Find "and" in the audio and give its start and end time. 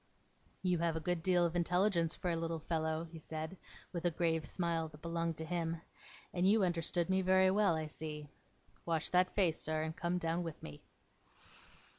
6.33-6.49, 9.83-9.95